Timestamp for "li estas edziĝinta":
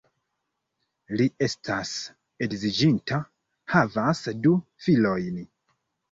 1.19-3.19